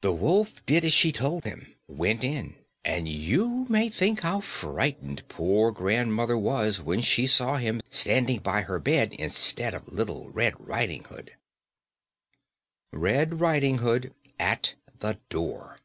[0.00, 5.28] The wolf did as she told him, went in, and you may think how frightened
[5.28, 10.54] poor grandmother was when she saw him standing by her bed instead of Little Red
[10.58, 11.36] Riding Hood.
[12.94, 15.80] _RED RIDING HOOD AT THE DOOR.